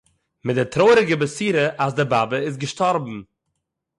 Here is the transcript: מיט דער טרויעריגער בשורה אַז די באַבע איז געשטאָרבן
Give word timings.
מיט 0.45 0.55
דער 0.57 0.69
טרויעריגער 0.75 1.19
בשורה 1.21 1.65
אַז 1.83 1.91
די 1.97 2.03
באַבע 2.11 2.37
איז 2.45 2.55
געשטאָרבן 2.63 3.17